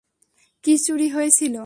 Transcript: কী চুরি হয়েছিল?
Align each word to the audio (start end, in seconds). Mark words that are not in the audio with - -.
কী 0.63 0.73
চুরি 0.85 1.07
হয়েছিল? 1.09 1.55